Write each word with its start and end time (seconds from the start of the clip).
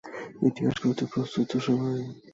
ইতিহাস 0.41 0.75
গড়তে 0.81 1.05
প্রস্তুত 1.11 1.45
তো 1.51 1.57
সবাই? 1.65 1.99